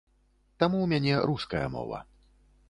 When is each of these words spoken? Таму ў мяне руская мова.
Таму 0.63 0.77
ў 0.81 0.87
мяне 0.93 1.13
руская 1.33 1.63
мова. 1.77 2.01